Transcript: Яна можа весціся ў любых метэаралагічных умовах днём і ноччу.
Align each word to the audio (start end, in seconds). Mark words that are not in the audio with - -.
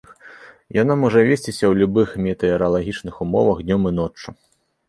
Яна 0.81 0.95
можа 1.01 1.19
весціся 1.27 1.65
ў 1.69 1.73
любых 1.83 2.15
метэаралагічных 2.29 3.23
умовах 3.27 3.57
днём 3.69 3.81
і 3.91 3.93
ноччу. 4.03 4.29